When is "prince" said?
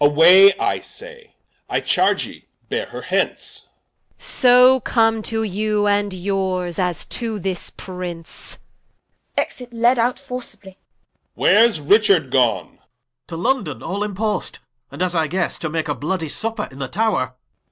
7.69-8.57